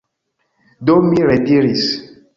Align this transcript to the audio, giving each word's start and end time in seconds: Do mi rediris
Do 0.85 0.95
mi 1.07 1.19
rediris 1.27 1.85